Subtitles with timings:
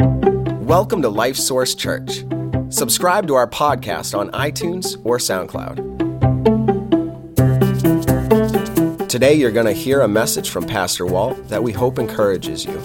[0.00, 2.24] Welcome to Life Source Church.
[2.68, 5.98] Subscribe to our podcast on iTunes or SoundCloud.
[9.08, 12.80] Today, you're going to hear a message from Pastor Walt that we hope encourages you.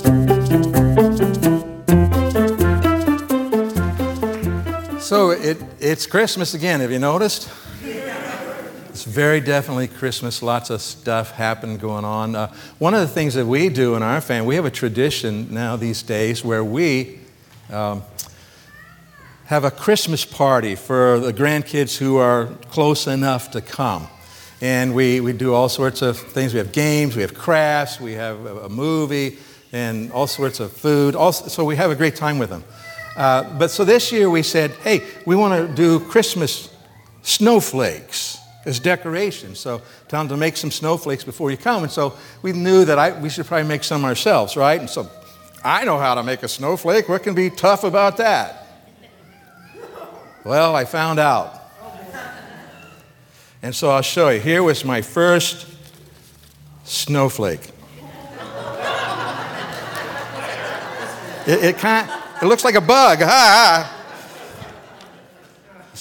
[4.99, 6.79] So it, it's Christmas again.
[6.79, 7.47] Have you noticed?
[9.03, 10.41] It's very definitely Christmas.
[10.41, 12.35] Lots of stuff happened going on.
[12.37, 15.53] Uh, one of the things that we do in our family, we have a tradition
[15.53, 17.19] now these days where we
[17.69, 18.01] um,
[19.47, 24.07] have a Christmas party for the grandkids who are close enough to come.
[24.61, 26.53] And we, we do all sorts of things.
[26.53, 29.37] We have games, we have crafts, we have a, a movie,
[29.73, 31.13] and all sorts of food.
[31.13, 32.63] Also, so we have a great time with them.
[33.17, 36.73] Uh, but so this year we said, hey, we want to do Christmas
[37.21, 38.32] snowflakes
[38.65, 39.59] as decorations.
[39.59, 41.83] So tell them to make some snowflakes before you come.
[41.83, 44.79] And so we knew that I, we should probably make some ourselves, right?
[44.79, 45.09] And so
[45.63, 47.09] I know how to make a snowflake.
[47.09, 48.67] What can be tough about that?
[50.43, 51.61] Well, I found out.
[53.61, 54.41] And so I'll show you.
[54.41, 55.67] Here was my first
[56.83, 57.69] snowflake.
[61.45, 62.09] It, it, kind
[62.41, 63.19] it looks like a bug.
[63.19, 64.02] Ha.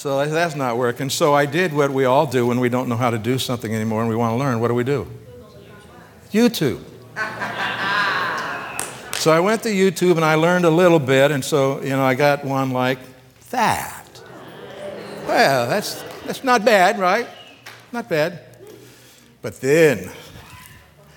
[0.03, 1.09] So that's not working.
[1.09, 3.73] So I did what we all do when we don't know how to do something
[3.73, 4.59] anymore and we want to learn.
[4.59, 5.07] What do we do?
[6.29, 6.83] YouTube.
[9.15, 12.03] so I went to YouTube and I learned a little bit, and so, you know,
[12.03, 12.99] I got one like
[13.51, 14.05] that.
[15.25, 17.29] Well, that's, that's not bad, right?
[17.93, 18.41] Not bad.
[19.41, 20.11] But then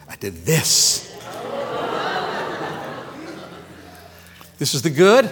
[0.08, 1.12] I did this.
[4.58, 5.28] This is the good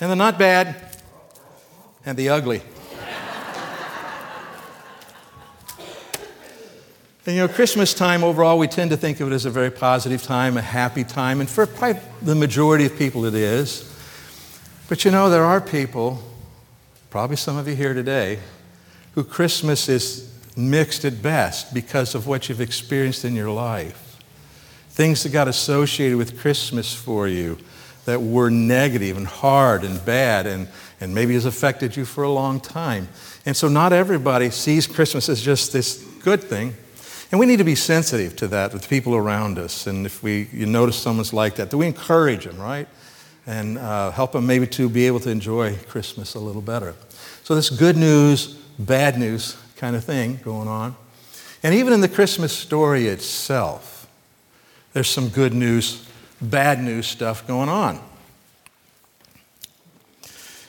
[0.00, 0.87] and the not bad
[2.08, 2.62] and the ugly.
[7.26, 9.70] And you know, Christmas time overall, we tend to think of it as a very
[9.70, 13.94] positive time, a happy time, and for quite the majority of people it is.
[14.88, 16.22] But you know, there are people,
[17.10, 18.38] probably some of you here today,
[19.14, 24.16] who Christmas is mixed at best because of what you've experienced in your life.
[24.88, 27.58] Things that got associated with Christmas for you
[28.08, 30.66] that were negative and hard and bad and,
[30.98, 33.06] and maybe has affected you for a long time.
[33.44, 36.72] And so, not everybody sees Christmas as just this good thing.
[37.30, 39.86] And we need to be sensitive to that with people around us.
[39.86, 42.88] And if we you notice someone's like that, do we encourage them, right?
[43.46, 46.94] And uh, help them maybe to be able to enjoy Christmas a little better.
[47.44, 50.96] So, this good news, bad news kind of thing going on.
[51.62, 54.08] And even in the Christmas story itself,
[54.94, 56.07] there's some good news
[56.40, 58.00] bad news stuff going on.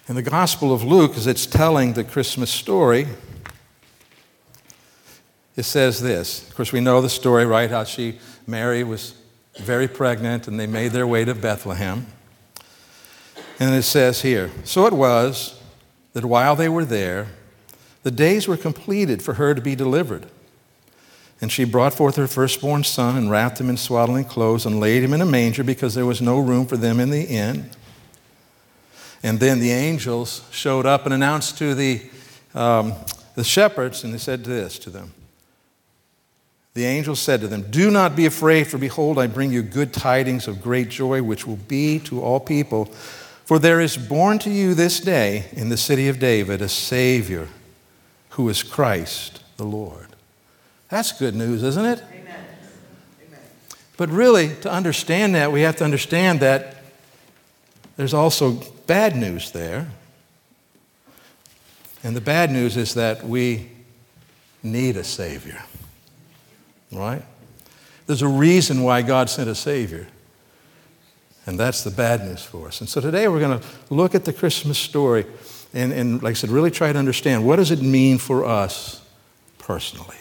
[0.08, 3.08] In the Gospel of Luke, as it's telling the Christmas story,
[5.56, 6.48] it says this.
[6.48, 7.70] Of course, we know the story, right?
[7.70, 9.14] How she, Mary, was
[9.60, 12.08] very pregnant and they made their way to Bethlehem.
[13.60, 15.62] And it says here So it was
[16.14, 17.28] that while they were there,
[18.04, 20.26] the days were completed for her to be delivered.
[21.42, 25.04] And she brought forth her firstborn son and wrapped him in swaddling clothes and laid
[25.04, 27.70] him in a manger because there was no room for them in the inn.
[29.24, 32.02] And then the angels showed up and announced to the,
[32.54, 32.94] um,
[33.36, 35.14] the shepherds, and they said this to them.
[36.74, 39.94] The angels said to them, Do not be afraid, for behold, I bring you good
[39.94, 42.86] tidings of great joy, which will be to all people.
[43.44, 47.48] For there is born to you this day in the city of David a Savior
[48.32, 50.09] who is Christ the Lord.
[50.90, 52.04] That's good news, isn't it?
[52.12, 52.46] Amen.
[53.98, 56.78] But really, to understand that, we have to understand that
[57.98, 58.54] there's also
[58.88, 59.90] bad news there.
[62.04, 63.70] And the bad news is that we
[64.64, 65.62] need a Savior.
[66.92, 67.24] Right?
[68.08, 70.08] There's a reason why God sent a Savior.
[71.46, 72.80] And that's the bad news for us.
[72.80, 75.26] And so today we're going to look at the Christmas story
[75.74, 79.06] and, and, like I said, really try to understand what does it mean for us
[79.60, 80.16] personally.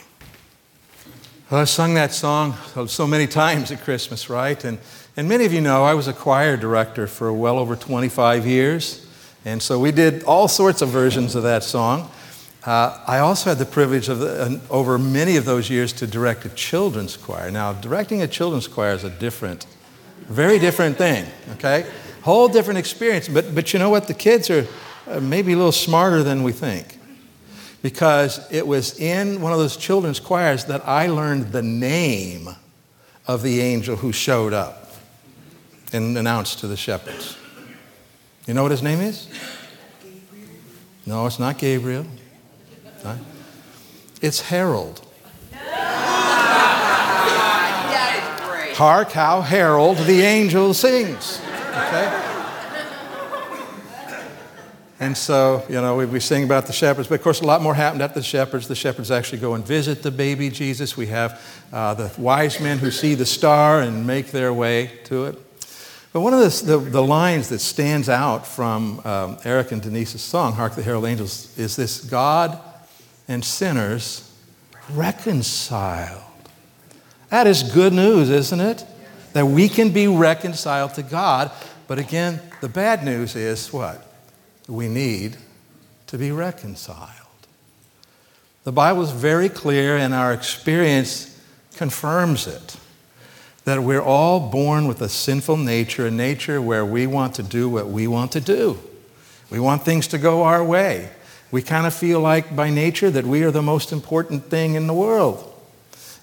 [1.51, 2.53] Well, I've sung that song
[2.89, 4.63] so many times at Christmas, right?
[4.65, 4.79] And,
[5.17, 9.07] and many of you know I was a choir director for well over 25 years.
[9.47, 12.11] And so we did all sorts of versions of that song.
[12.67, 16.45] Uh, I also had the privilege of, uh, over many of those years, to direct
[16.45, 17.51] a children's choir.
[17.51, 19.65] Now, directing a children's choir is a different,
[20.27, 21.25] very different thing,
[21.55, 21.91] okay?
[22.25, 23.27] Whole different experience.
[23.27, 24.07] But, but you know what?
[24.07, 24.67] The kids are
[25.07, 26.98] uh, maybe a little smarter than we think
[27.83, 32.49] because it was in one of those children's choirs that I learned the name
[33.27, 34.91] of the angel who showed up
[35.93, 37.37] and announced to the shepherds.
[38.47, 39.29] You know what his name is?
[41.07, 42.07] No, it's not Gabriel.
[44.21, 45.01] It's Harold.
[48.75, 51.41] Hark how Harold the angel sings.
[51.71, 52.18] Okay?
[55.01, 57.63] And so, you know, we, we sing about the shepherds, but of course, a lot
[57.63, 58.67] more happened at the shepherds.
[58.67, 60.97] The shepherds actually go and visit the baby Jesus.
[60.97, 61.41] We have
[61.73, 65.39] uh, the wise men who see the star and make their way to it.
[66.13, 70.23] But one of the, the, the lines that stands out from um, Eric and Denise's
[70.23, 72.59] song, Hark the Herald Angels, is this God
[73.29, 74.35] and sinners
[74.91, 76.23] reconciled.
[77.29, 78.85] That is good news, isn't it?
[79.35, 81.53] That we can be reconciled to God.
[81.87, 84.08] But again, the bad news is what?
[84.69, 85.37] We need
[86.07, 87.09] to be reconciled.
[88.65, 91.41] The Bible is very clear, and our experience
[91.75, 92.77] confirms it
[93.65, 97.69] that we're all born with a sinful nature, a nature where we want to do
[97.69, 98.79] what we want to do.
[99.51, 101.11] We want things to go our way.
[101.51, 104.87] We kind of feel like by nature that we are the most important thing in
[104.87, 105.55] the world.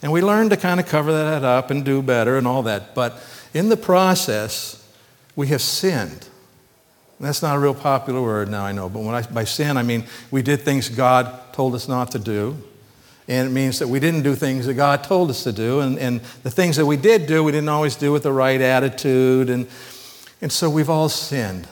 [0.02, 2.94] And we learn to kind of cover that up and do better and all that.
[2.94, 3.20] But
[3.54, 4.84] in the process,
[5.36, 6.28] we have sinned.
[7.20, 8.90] That's not a real popular word now, I know.
[8.90, 12.20] But when I, by sin, I mean we did things God told us not to
[12.20, 12.58] do.
[13.28, 15.80] And it means that we didn't do things that God told us to do.
[15.80, 18.62] And, and the things that we did do, we didn't always do with the right
[18.62, 19.50] attitude.
[19.50, 19.68] And,
[20.42, 21.68] and so we've all sinned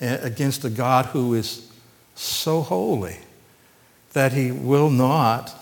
[0.00, 1.70] against a God who is
[2.14, 3.16] so holy
[4.12, 5.54] that he will not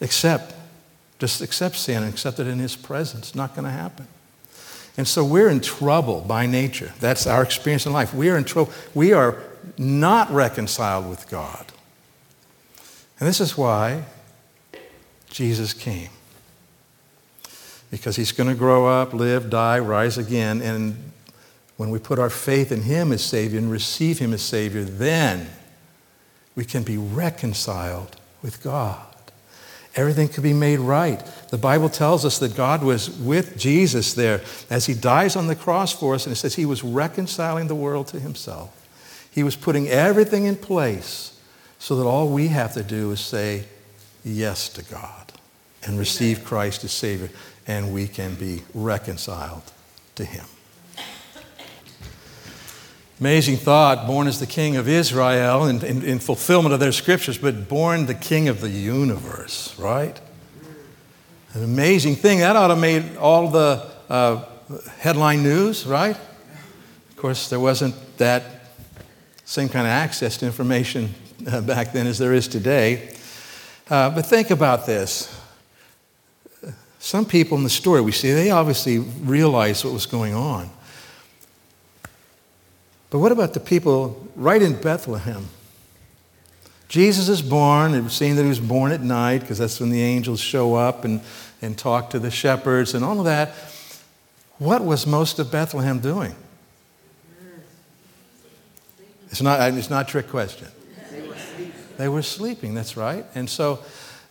[0.00, 0.54] accept,
[1.18, 3.34] just accept sin and accept it in his presence.
[3.34, 4.06] Not going to happen.
[4.96, 6.92] And so we're in trouble by nature.
[7.00, 8.14] That's our experience in life.
[8.14, 8.72] We are in trouble.
[8.94, 9.42] We are
[9.76, 11.72] not reconciled with God.
[13.18, 14.04] And this is why
[15.28, 16.10] Jesus came.
[17.90, 20.60] Because he's going to grow up, live, die, rise again.
[20.62, 21.12] And
[21.76, 25.48] when we put our faith in him as Savior and receive him as Savior, then
[26.54, 29.13] we can be reconciled with God.
[29.96, 31.24] Everything could be made right.
[31.50, 35.54] The Bible tells us that God was with Jesus there as he dies on the
[35.54, 38.80] cross for us, and it says he was reconciling the world to himself.
[39.30, 41.40] He was putting everything in place
[41.78, 43.64] so that all we have to do is say
[44.24, 45.32] yes to God
[45.84, 47.30] and receive Christ as Savior,
[47.66, 49.70] and we can be reconciled
[50.16, 50.46] to him.
[53.24, 57.38] Amazing thought, born as the king of Israel in, in, in, fulfillment of their scriptures,
[57.38, 60.20] but born the king of the universe, right?
[61.54, 62.40] An amazing thing.
[62.40, 64.44] That ought to made all the uh,
[64.98, 66.14] headline news, right?
[66.14, 68.42] Of course, there wasn't that
[69.46, 71.14] same kind of access to information
[71.50, 73.16] uh, back then as there is today.
[73.88, 75.34] Uh, but think about this.
[76.98, 80.68] Some people in the story we see, they obviously realized what was going on.
[83.14, 85.46] But what about the people right in Bethlehem?
[86.88, 87.94] Jesus is born.
[87.94, 90.74] It was seen that he was born at night because that's when the angels show
[90.74, 91.20] up and,
[91.62, 93.50] and talk to the shepherds and all of that.
[94.58, 96.34] What was most of Bethlehem doing?
[99.30, 100.66] It's not, it's not a trick question.
[101.12, 101.72] They were sleeping.
[101.96, 103.24] They were sleeping, that's right.
[103.36, 103.78] And so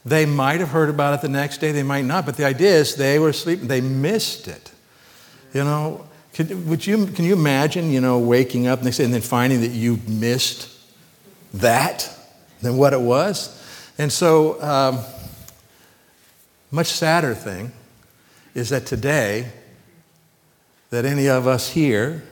[0.04, 2.72] they might have heard about it the next day, they might not, but the idea
[2.72, 3.70] is they were sleeping.
[3.70, 4.74] They missed it.
[5.54, 9.22] You know, can, would you, can you imagine, you know, waking up and, and then
[9.22, 10.70] finding that you missed
[11.54, 12.10] that
[12.62, 13.60] than what it was?
[14.00, 15.00] And so, um,
[16.72, 17.72] much sadder thing
[18.56, 19.52] is that today,
[20.90, 22.24] that any of us here,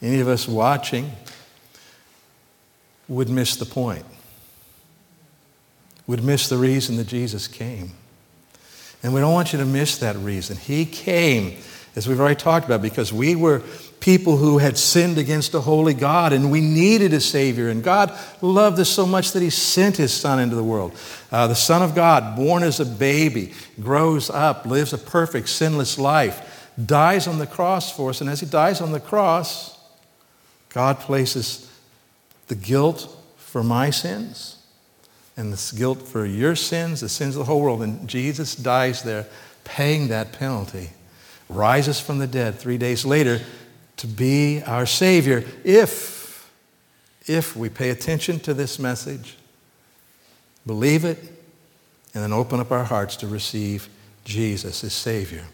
[0.00, 1.10] any of us watching,
[3.08, 4.04] would miss the point,
[6.06, 7.90] would miss the reason that Jesus came.
[9.02, 10.56] And we don't want you to miss that reason.
[10.56, 11.58] He came
[11.94, 13.62] as we've already talked about, because we were
[14.00, 17.68] people who had sinned against a holy God and we needed a Savior.
[17.68, 20.96] And God loved us so much that He sent His Son into the world.
[21.30, 25.98] Uh, the Son of God, born as a baby, grows up, lives a perfect, sinless
[25.98, 28.20] life, dies on the cross for us.
[28.20, 29.78] And as He dies on the cross,
[30.70, 31.70] God places
[32.48, 34.56] the guilt for my sins
[35.36, 37.82] and the guilt for your sins, the sins of the whole world.
[37.82, 39.26] And Jesus dies there,
[39.64, 40.90] paying that penalty
[41.54, 43.40] rises from the dead three days later
[43.98, 46.50] to be our Savior if,
[47.26, 49.36] if we pay attention to this message,
[50.66, 51.18] believe it,
[52.14, 53.88] and then open up our hearts to receive
[54.24, 55.44] Jesus as Savior.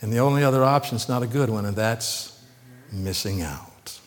[0.00, 2.42] And the only other option is not a good one, and that's
[2.92, 3.98] missing out.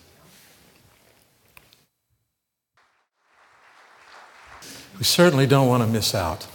[4.98, 6.45] We certainly don't want to miss out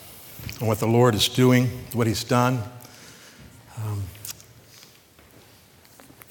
[0.60, 2.62] on what the Lord is doing, what He's done.
[3.82, 4.02] Um,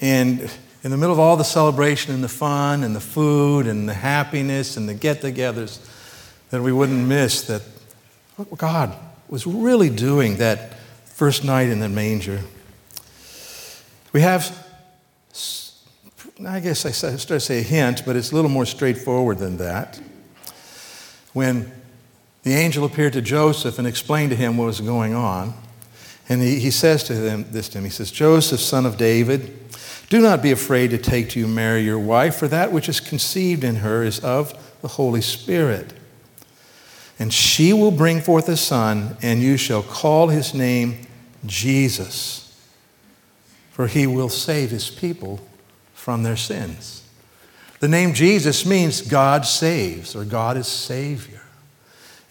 [0.04, 0.42] and
[0.84, 3.94] in the middle of all the celebration and the fun and the food and the
[3.94, 5.80] happiness and the get togethers,
[6.50, 7.62] that we wouldn't miss that
[8.36, 8.94] what God
[9.30, 10.74] was really doing that
[11.06, 12.42] first night in the manger.
[14.12, 14.60] We have
[16.46, 19.58] I guess I start to say a hint, but it's a little more straightforward than
[19.58, 20.02] that.
[21.32, 21.72] When
[22.42, 25.54] the angel appeared to Joseph and explained to him what was going on,
[26.28, 29.63] and he, he says to him this to him, he says, Joseph, son of David,
[30.14, 33.00] do not be afraid to take to you Mary, your wife, for that which is
[33.00, 34.54] conceived in her is of
[34.84, 35.92] the Holy Spirit.
[37.18, 41.00] And she will bring forth a son, and you shall call his name
[41.48, 42.56] Jesus,
[43.72, 45.40] for he will save his people
[45.96, 47.04] from their sins.
[47.80, 51.42] The name Jesus means God saves, or God is Savior.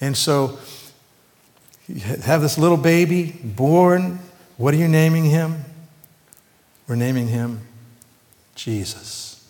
[0.00, 0.56] And so,
[1.88, 4.20] you have this little baby born.
[4.56, 5.64] What are you naming him?
[6.86, 7.66] We're naming him
[8.62, 9.44] Jesus.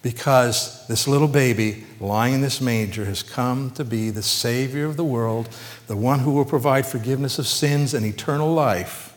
[0.00, 4.96] Because this little baby lying in this manger has come to be the Savior of
[4.96, 5.48] the world,
[5.86, 9.14] the one who will provide forgiveness of sins and eternal life.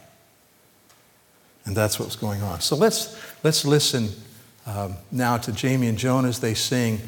[1.65, 2.59] And that's what's going on.
[2.61, 4.09] So let's, let's listen
[4.65, 6.99] um, now to Jamie and Joan as they sing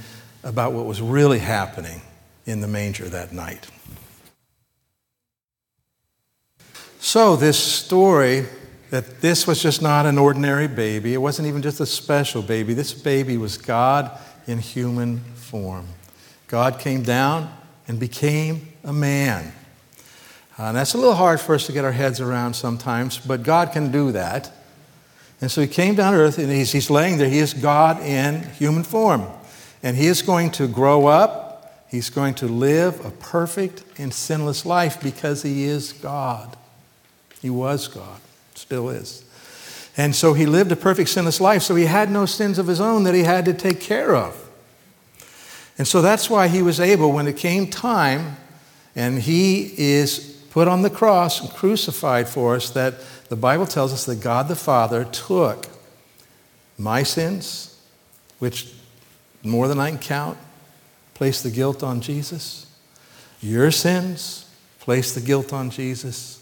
[0.43, 2.01] about what was really happening
[2.46, 3.69] in the manger that night.
[7.01, 8.46] So, this story
[8.89, 12.74] that this was just not an ordinary baby, it wasn't even just a special baby.
[12.74, 14.17] This baby was God
[14.48, 15.88] in human form.
[16.48, 17.53] God came down
[17.88, 19.53] and became a man.
[20.58, 23.43] Uh, and that's a little hard for us to get our heads around sometimes, but
[23.43, 24.51] God can do that.
[25.41, 27.29] And so he came down to earth and he's, he's laying there.
[27.29, 29.25] He is God in human form.
[29.81, 31.86] And he is going to grow up.
[31.89, 36.58] He's going to live a perfect and sinless life because he is God.
[37.41, 38.19] He was God,
[38.60, 39.24] still is.
[39.98, 42.80] And so he lived a perfect sinless life, so he had no sins of his
[42.80, 44.50] own that he had to take care of.
[45.78, 48.38] And so that's why he was able, when it came time,
[48.96, 50.20] and he is
[50.51, 52.96] put on the cross and crucified for us, that
[53.30, 55.68] the Bible tells us that God the Father took
[56.78, 57.78] my sins,
[58.39, 58.74] which
[59.44, 60.38] more than I can count,
[61.13, 62.68] placed the guilt on Jesus.
[63.42, 64.50] Your sins,
[64.80, 66.38] placed the guilt on Jesus.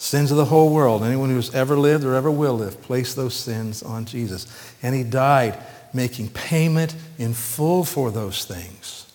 [0.00, 3.34] Sins of the whole world, anyone who's ever lived or ever will live, place those
[3.34, 4.46] sins on Jesus.
[4.82, 5.58] And he died
[5.92, 9.12] making payment in full for those things.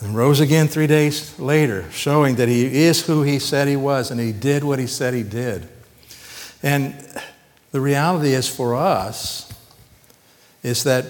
[0.00, 4.10] And rose again three days later, showing that he is who he said he was
[4.10, 5.66] and he did what he said he did.
[6.62, 6.94] And
[7.72, 9.50] the reality is for us
[10.62, 11.06] is that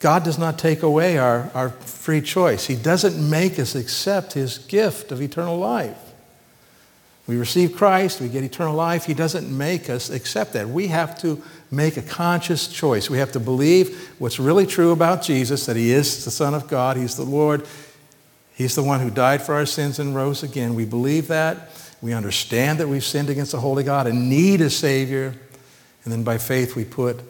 [0.00, 2.66] God does not take away our, our free choice.
[2.66, 6.07] He doesn't make us accept his gift of eternal life.
[7.28, 9.04] We receive Christ, we get eternal life.
[9.04, 10.66] He doesn't make us accept that.
[10.66, 13.10] We have to make a conscious choice.
[13.10, 16.68] We have to believe what's really true about Jesus that He is the Son of
[16.68, 17.66] God, He's the Lord,
[18.54, 20.74] He's the one who died for our sins and rose again.
[20.74, 21.68] We believe that.
[22.00, 25.34] We understand that we've sinned against the Holy God and need a Savior.
[26.04, 27.20] And then by faith, we put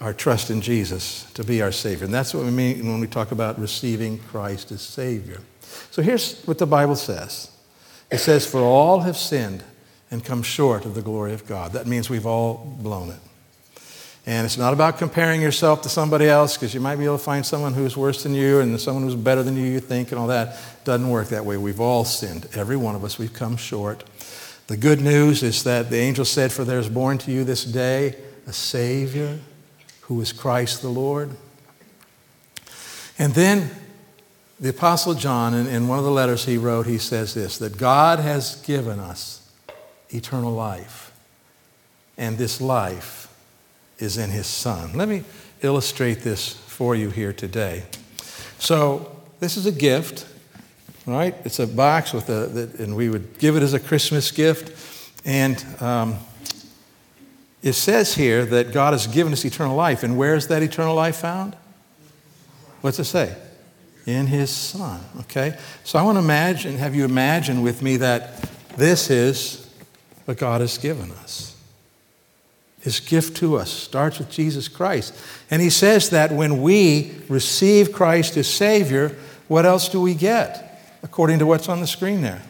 [0.00, 2.06] our trust in Jesus to be our Savior.
[2.06, 5.40] And that's what we mean when we talk about receiving Christ as Savior.
[5.92, 7.51] So here's what the Bible says.
[8.12, 9.64] It says, For all have sinned
[10.10, 11.72] and come short of the glory of God.
[11.72, 13.18] That means we've all blown it.
[14.26, 17.24] And it's not about comparing yourself to somebody else because you might be able to
[17.24, 20.20] find someone who's worse than you and someone who's better than you, you think, and
[20.20, 20.56] all that.
[20.84, 21.56] Doesn't work that way.
[21.56, 22.46] We've all sinned.
[22.54, 24.04] Every one of us, we've come short.
[24.68, 27.64] The good news is that the angel said, For there is born to you this
[27.64, 28.14] day
[28.46, 29.40] a Savior
[30.02, 31.30] who is Christ the Lord.
[33.18, 33.70] And then
[34.62, 37.76] the Apostle John, in, in one of the letters he wrote, he says this that
[37.76, 39.52] God has given us
[40.08, 41.12] eternal life,
[42.16, 43.28] and this life
[43.98, 44.92] is in his Son.
[44.94, 45.24] Let me
[45.62, 47.82] illustrate this for you here today.
[48.60, 50.26] So, this is a gift,
[51.06, 51.34] right?
[51.44, 55.26] It's a box with a, and we would give it as a Christmas gift.
[55.26, 56.18] And um,
[57.64, 60.04] it says here that God has given us eternal life.
[60.04, 61.56] And where is that eternal life found?
[62.80, 63.36] What's it say?
[64.06, 65.00] In his son.
[65.20, 65.56] Okay?
[65.84, 69.62] So I want to imagine, have you imagine with me that this is
[70.24, 71.56] what God has given us.
[72.80, 75.14] His gift to us starts with Jesus Christ.
[75.50, 79.16] And he says that when we receive Christ as Savior,
[79.48, 80.80] what else do we get?
[81.02, 82.42] According to what's on the screen there.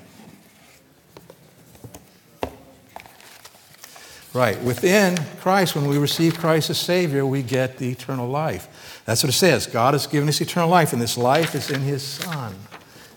[4.35, 8.92] Right, within Christ, when we receive Christ as Savior, we get the eternal life.
[9.12, 9.66] That's what it says.
[9.66, 12.54] God has given us eternal life, and this life is in His Son.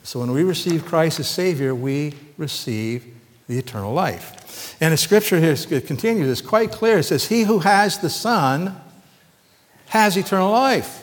[0.03, 3.15] So when we receive Christ as Savior, we receive
[3.47, 4.75] the eternal life.
[4.81, 6.97] And the scripture here continues, it's quite clear.
[6.97, 8.75] It says, He who has the Son
[9.87, 11.01] has eternal life.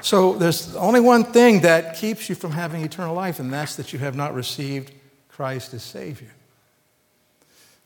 [0.00, 3.92] So there's only one thing that keeps you from having eternal life, and that's that
[3.92, 4.90] you have not received
[5.28, 6.32] Christ as Savior.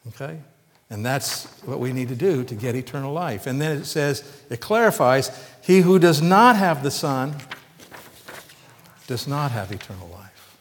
[0.06, 0.38] Okay?
[0.90, 3.46] And that's what we need to do to get eternal life.
[3.46, 5.30] And then it says, it clarifies,
[5.62, 7.36] he who does not have the Son
[9.06, 10.56] does not have eternal life.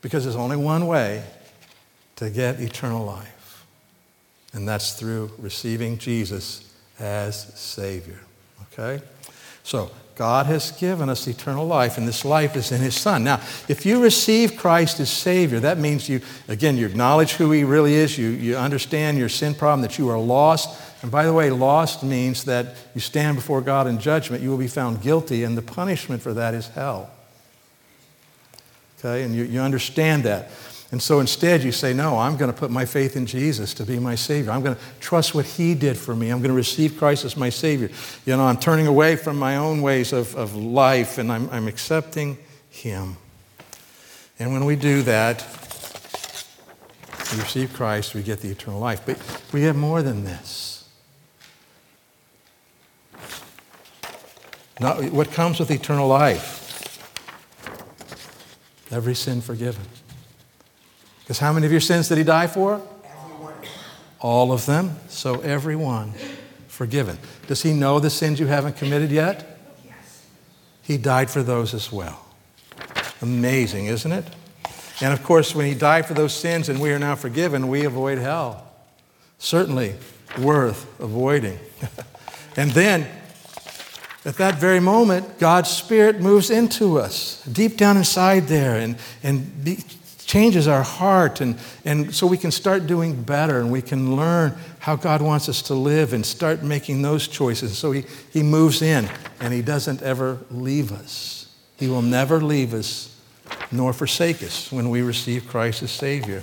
[0.00, 1.22] Because there's only one way
[2.16, 3.64] to get eternal life,
[4.52, 8.18] and that's through receiving Jesus as Savior.
[8.72, 9.04] Okay?
[9.62, 13.22] So, God has given us eternal life, and this life is in His Son.
[13.22, 13.36] Now,
[13.68, 17.94] if you receive Christ as Savior, that means you, again, you acknowledge who He really
[17.94, 20.76] is, you, you understand your sin problem, that you are lost.
[21.02, 24.58] And by the way, lost means that you stand before God in judgment, you will
[24.58, 27.10] be found guilty, and the punishment for that is hell.
[28.98, 30.50] Okay, and you, you understand that.
[30.90, 33.84] And so instead, you say, No, I'm going to put my faith in Jesus to
[33.84, 34.52] be my Savior.
[34.52, 36.30] I'm going to trust what He did for me.
[36.30, 37.90] I'm going to receive Christ as my Savior.
[38.24, 41.68] You know, I'm turning away from my own ways of, of life and I'm, I'm
[41.68, 42.38] accepting
[42.70, 43.16] Him.
[44.38, 45.44] And when we do that,
[47.32, 49.02] we receive Christ, we get the eternal life.
[49.04, 49.18] But
[49.52, 50.88] we have more than this.
[54.80, 56.56] Not, what comes with eternal life?
[58.90, 59.84] Every sin forgiven.
[61.28, 62.80] Because how many of your sins did he die for?
[63.04, 63.52] Everyone.
[64.18, 64.96] All of them.
[65.08, 66.14] So everyone
[66.68, 67.18] forgiven.
[67.46, 69.58] Does he know the sins you haven't committed yet?
[69.84, 70.24] Yes.
[70.80, 72.24] He died for those as well.
[73.20, 74.24] Amazing, isn't it?
[75.02, 77.84] And of course, when he died for those sins and we are now forgiven, we
[77.84, 78.66] avoid hell.
[79.36, 79.96] Certainly
[80.40, 81.58] worth avoiding.
[82.56, 83.06] and then,
[84.24, 89.62] at that very moment, God's Spirit moves into us, deep down inside there, and, and
[89.62, 89.84] be,
[90.28, 94.54] changes our heart, and, and so we can start doing better and we can learn
[94.78, 97.78] how God wants us to live and start making those choices.
[97.78, 99.08] So he, he moves in
[99.40, 101.56] and He doesn't ever leave us.
[101.78, 103.16] He will never leave us
[103.72, 106.42] nor forsake us when we receive Christ as Savior.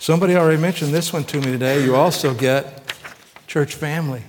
[0.00, 1.84] Somebody already mentioned this one to me today.
[1.84, 2.94] You also get
[3.46, 4.22] church family.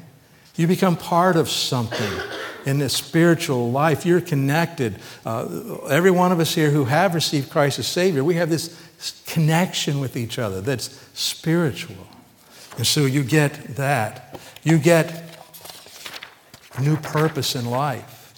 [0.58, 2.12] You become part of something
[2.66, 4.06] in the spiritual life.
[4.06, 5.00] You're connected.
[5.26, 8.78] Uh, every one of us here who have received Christ as Savior, we have this
[9.26, 12.08] connection with each other that's spiritual.
[12.78, 14.40] And so you get that.
[14.64, 15.24] You get
[16.80, 18.34] new purpose in life.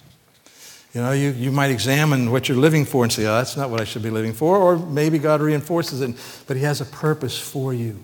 [0.94, 3.68] You know, you, you might examine what you're living for and say, oh, that's not
[3.68, 4.58] what I should be living for.
[4.58, 7.98] Or maybe God reinforces it, but He has a purpose for you.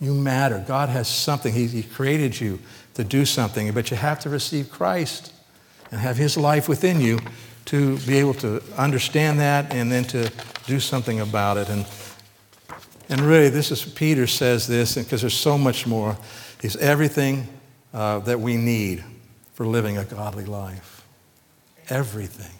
[0.00, 0.64] You matter.
[0.66, 1.54] God has something.
[1.54, 2.58] He, he created you
[2.94, 5.32] to do something, but you have to receive Christ
[5.92, 7.20] and have His life within you
[7.66, 10.30] to be able to understand that and then to
[10.66, 11.68] do something about it.
[11.68, 11.86] And,
[13.08, 16.16] and really, this is, Peter says this because there's so much more.
[16.60, 17.48] He's everything
[17.92, 19.04] uh, that we need
[19.54, 21.04] for living a godly life.
[21.88, 22.52] Everything.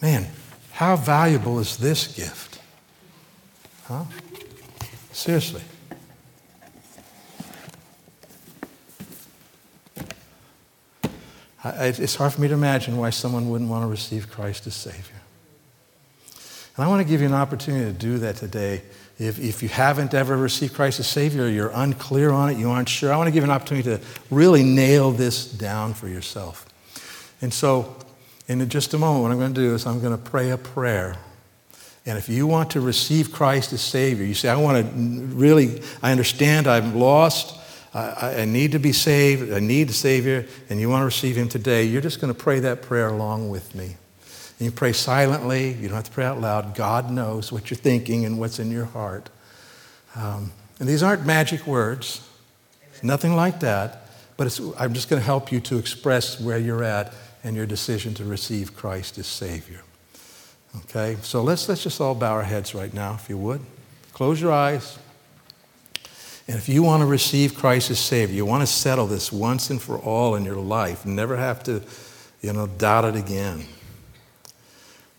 [0.00, 0.26] Man,
[0.72, 2.60] how valuable is this gift?
[3.86, 4.04] Huh?
[5.12, 5.62] Seriously.
[11.64, 15.20] It's hard for me to imagine why someone wouldn't want to receive Christ as Savior.
[16.76, 18.82] And I want to give you an opportunity to do that today.
[19.18, 22.88] If, if you haven't ever received Christ as Savior, you're unclear on it, you aren't
[22.88, 24.00] sure, I want to give you an opportunity to
[24.30, 26.66] really nail this down for yourself.
[27.40, 27.96] And so,
[28.48, 30.58] in just a moment, what I'm going to do is I'm going to pray a
[30.58, 31.16] prayer.
[32.04, 34.92] And if you want to receive Christ as Savior, you say, I want to
[35.34, 37.58] really, I understand I'm lost.
[37.94, 39.52] I, I, need to be saved.
[39.52, 42.38] I need a Savior, and you want to receive Him today, you're just going to
[42.38, 43.96] pray that prayer along with me.
[44.58, 45.72] And you pray silently.
[45.72, 46.74] You don't have to pray out loud.
[46.74, 49.30] God knows what you're thinking and what's in your heart.
[50.16, 52.28] Um, and these aren't magic words,
[53.02, 54.08] nothing like that.
[54.36, 58.14] But I'm just going to help you to express where you're at and your decision
[58.14, 59.82] to receive Christ as Savior.
[60.78, 61.16] Okay?
[61.22, 63.60] So let's, let's just all bow our heads right now, if you would.
[64.12, 64.98] Close your eyes.
[66.46, 69.70] And if you want to receive Christ as Savior, you want to settle this once
[69.70, 71.82] and for all in your life, never have to,
[72.42, 73.64] you know, doubt it again.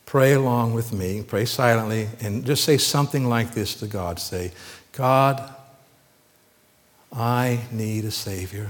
[0.06, 4.20] Pray along with me, pray silently, and just say something like this to God.
[4.20, 4.52] Say,
[4.92, 5.52] God,
[7.12, 8.70] I need a Savior.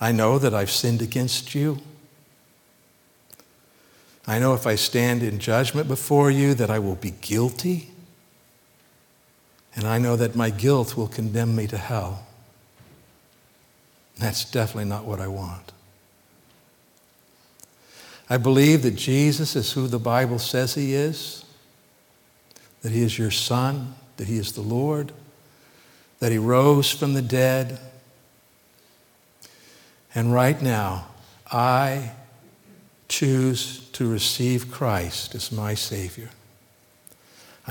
[0.00, 1.78] I know that I've sinned against you.
[4.26, 7.89] I know if I stand in judgment before you that I will be guilty.
[9.74, 12.26] And I know that my guilt will condemn me to hell.
[14.18, 15.72] That's definitely not what I want.
[18.28, 21.44] I believe that Jesus is who the Bible says he is,
[22.82, 25.12] that he is your son, that he is the Lord,
[26.20, 27.80] that he rose from the dead.
[30.14, 31.06] And right now,
[31.50, 32.12] I
[33.08, 36.30] choose to receive Christ as my Savior.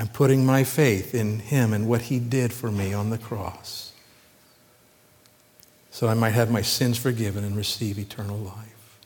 [0.00, 3.90] I'm putting my faith in Him and what He did for me on the cross
[5.90, 8.98] so I might have my sins forgiven and receive eternal life.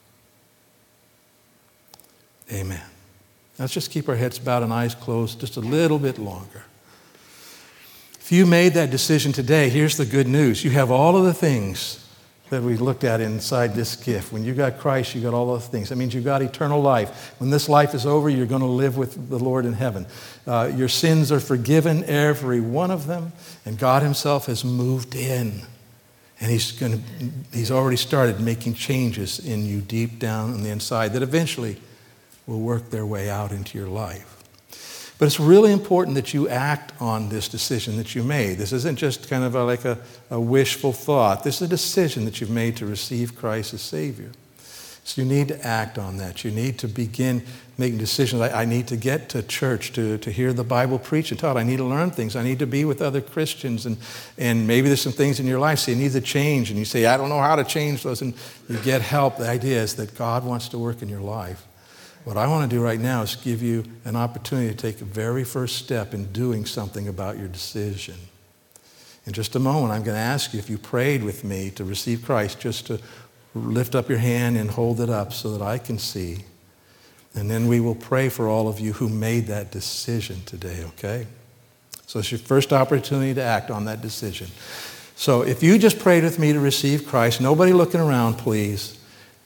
[2.53, 2.83] Amen.
[3.59, 6.65] Let's just keep our heads bowed and eyes closed just a little bit longer.
[8.21, 10.65] If you made that decision today, here's the good news.
[10.65, 12.04] You have all of the things
[12.51, 14.33] that we looked at inside this gift.
[14.33, 15.89] When you got Christ, you got all those things.
[15.89, 17.35] That means you got eternal life.
[17.41, 20.07] When this life is over, you're going to live with the Lord in heaven.
[20.47, 23.33] Uh, your sins are forgiven, every one of them,
[23.65, 25.63] and God Himself has moved in.
[26.41, 27.01] And he's, to,
[27.53, 31.81] he's already started making changes in you deep down on the inside that eventually
[32.47, 34.44] will work their way out into your life.
[35.19, 38.59] But it's really important that you act on this decision that you made.
[38.59, 39.99] This isn't just kind of a, like a,
[40.31, 41.45] a wishful thought.
[41.45, 44.33] This is a decision that you've made to receive Christ as Savior.
[45.05, 46.45] So you need to act on that.
[46.45, 47.45] You need to begin
[47.77, 48.41] making decisions.
[48.41, 51.59] I, I, need to get to church to, to hear the Bible preached and taught.
[51.59, 52.37] I need to learn things.
[52.37, 53.85] I need to be with other Christians.
[53.85, 53.99] And,
[54.39, 56.71] and maybe there's some things in your life so you need to change.
[56.71, 58.23] And you say, I don't know how to change those.
[58.23, 58.33] And
[58.69, 59.37] you get help.
[59.37, 61.67] The idea is that God wants to work in your life.
[62.25, 65.05] What I want to do right now is give you an opportunity to take a
[65.05, 68.15] very first step in doing something about your decision.
[69.27, 71.85] In just a moment, I'm going to ask you if you prayed with me to
[71.85, 72.99] receive Christ, just to
[73.55, 76.45] lift up your hand and hold it up so that I can see.
[77.35, 81.27] And then we will pray for all of you who made that decision today, okay?
[82.07, 84.49] So it's your first opportunity to act on that decision.
[85.17, 88.99] So if you just prayed with me to receive Christ, nobody looking around, please.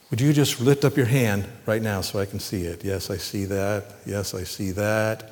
[0.09, 2.83] Would you just lift up your hand right now so I can see it?
[2.83, 3.85] Yes, I see that.
[4.07, 5.31] Yes, I see that.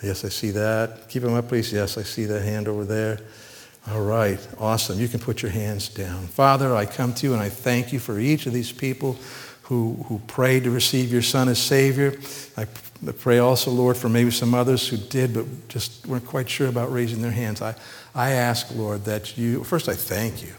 [0.00, 1.08] Yes, I see that.
[1.08, 1.72] Keep them up, please.
[1.72, 3.18] Yes, I see that hand over there.
[3.90, 5.00] All right, awesome.
[5.00, 6.28] You can put your hands down.
[6.28, 9.16] Father, I come to you and I thank you for each of these people
[9.62, 12.14] who, who prayed to receive your Son as Savior.
[12.56, 12.66] I
[13.18, 16.92] pray also, Lord, for maybe some others who did but just weren't quite sure about
[16.92, 17.60] raising their hands.
[17.60, 17.74] I,
[18.14, 20.54] I ask, Lord, that you, first, I thank you.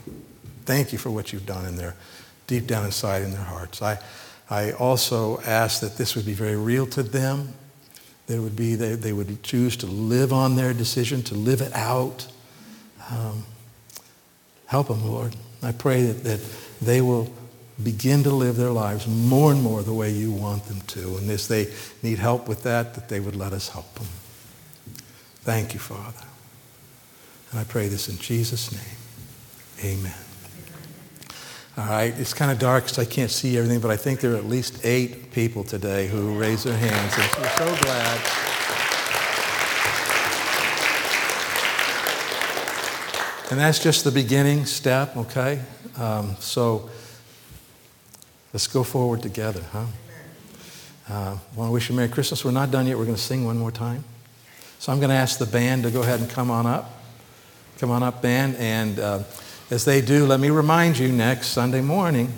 [0.66, 1.96] Thank you for what you've done in there
[2.48, 3.82] deep down inside in their hearts.
[3.82, 4.00] I,
[4.50, 7.54] I also ask that this would be very real to them.
[8.28, 11.62] That it would be they, they would choose to live on their decision, to live
[11.62, 12.28] it out.
[13.12, 13.44] Um,
[14.68, 15.36] help them, Lord.
[15.62, 16.40] I pray that, that
[16.82, 17.32] they will
[17.82, 21.18] begin to live their lives more and more the way you want them to.
[21.18, 24.08] And as they need help with that, that they would let us help them.
[25.42, 26.26] Thank you, Father.
[27.52, 29.94] And I pray this in Jesus' name.
[29.98, 30.33] Amen.
[31.76, 34.34] All right, it's kind of dark because I can't see everything, but I think there
[34.34, 38.22] are at least eight people today who raised their hands, and we're so glad.
[43.50, 45.62] And that's just the beginning step, okay?
[45.98, 46.92] Um, so
[48.54, 49.86] let's go forward together, huh?
[51.10, 52.46] Uh, want to wish you a Merry Christmas.
[52.46, 53.00] We're not done yet.
[53.00, 54.04] We're going to sing one more time.
[54.78, 57.02] So I'm going to ask the band to go ahead and come on up.
[57.80, 59.00] Come on up, band, and.
[59.00, 59.24] Uh,
[59.70, 62.32] as they do, let me remind you next Sunday morning,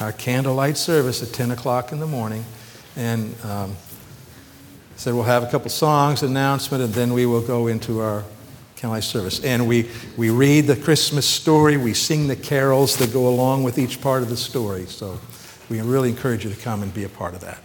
[0.00, 2.44] our candlelight service at 10 o'clock in the morning.
[2.96, 3.76] And um,
[4.96, 8.22] said we'll have a couple songs, announcement, and then we will go into our
[8.76, 9.42] candlelight service.
[9.42, 13.78] And we, we read the Christmas story, we sing the carols that go along with
[13.78, 14.86] each part of the story.
[14.86, 15.18] So
[15.70, 17.62] we really encourage you to come and be a part of that.